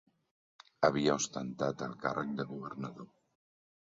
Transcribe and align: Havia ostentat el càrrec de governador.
Havia 0.87 1.17
ostentat 1.23 1.85
el 1.87 1.93
càrrec 2.05 2.33
de 2.39 2.47
governador. 2.53 3.09